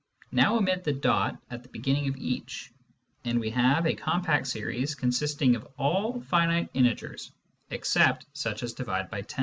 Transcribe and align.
Now 0.31 0.57
omit 0.57 0.83
the 0.83 0.93
dot 0.93 1.39
at 1.51 1.61
the 1.61 1.69
beginning 1.69 2.07
of 2.07 2.17
each, 2.17 2.71
and 3.23 3.39
we 3.39 3.51
have 3.51 3.85
a 3.85 3.93
compact 3.93 4.47
series 4.47 4.95
consisting 4.95 5.55
of 5.55 5.67
all 5.77 6.21
finite 6.21 6.71
integers 6.73 7.31
except 7.69 8.25
such 8.33 8.63
as 8.63 8.73
divide 8.73 9.11
by 9.11 9.21
10. 9.21 9.39